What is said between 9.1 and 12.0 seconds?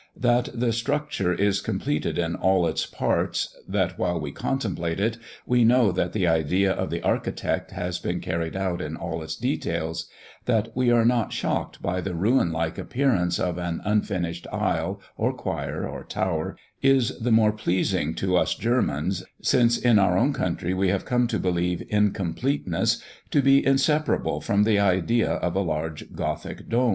its details, that we are not shocked